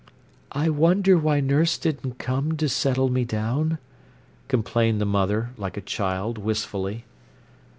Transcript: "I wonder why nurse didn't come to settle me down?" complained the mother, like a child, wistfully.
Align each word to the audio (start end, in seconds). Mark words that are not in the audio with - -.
"I 0.53 0.69
wonder 0.69 1.15
why 1.15 1.41
nurse 1.41 1.77
didn't 1.77 2.17
come 2.17 2.57
to 2.57 2.67
settle 2.67 3.09
me 3.09 3.23
down?" 3.23 3.77
complained 4.47 4.99
the 4.99 5.05
mother, 5.05 5.51
like 5.57 5.77
a 5.77 5.81
child, 5.81 6.39
wistfully. 6.39 7.05